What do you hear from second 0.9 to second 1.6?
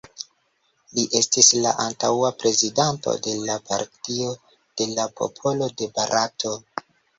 Li estis